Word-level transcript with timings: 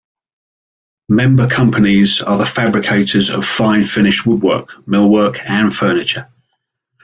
Member 1.09 1.47
companies 1.47 2.21
are 2.23 2.39
the 2.39 2.45
fabricators 2.47 3.29
of 3.29 3.45
fine 3.45 3.83
finished 3.83 4.25
woodwork, 4.25 4.83
millwork, 4.87 5.37
and 5.47 5.71
furniture. 5.75 6.27